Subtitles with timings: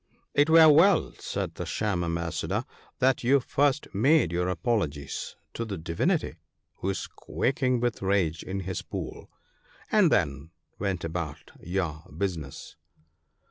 [0.33, 2.63] 'It were well/ said the sham ambassador,
[2.97, 6.37] 'that you first made your apologies to the Divinity,
[6.77, 9.29] who is quaking with rage in his pool,
[9.91, 12.77] and then went about your business.'